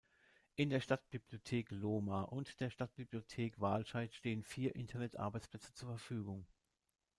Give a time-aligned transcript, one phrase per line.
[0.55, 6.47] In der Stadtbibliothek Lohmar und der Stadtbibliothek Wahlscheid stehen vier Internet-Arbeitsplätze zur Verfügung.